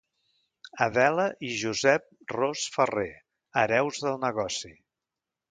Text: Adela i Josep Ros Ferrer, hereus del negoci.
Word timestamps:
Adela 0.85 1.25
i 1.49 1.51
Josep 1.63 2.33
Ros 2.37 2.65
Ferrer, 2.77 3.07
hereus 3.65 4.03
del 4.09 4.19
negoci. 4.27 4.75